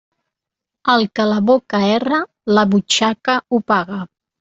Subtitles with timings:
[0.93, 2.25] El que la boca erra,
[2.59, 4.07] la butxaca ho paga.